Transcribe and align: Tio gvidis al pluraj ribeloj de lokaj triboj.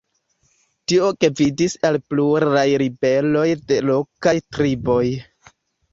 Tio 0.93 1.09
gvidis 1.25 1.75
al 1.89 1.99
pluraj 2.13 2.65
ribeloj 2.85 3.47
de 3.73 3.81
lokaj 3.91 4.37
triboj. 4.57 5.01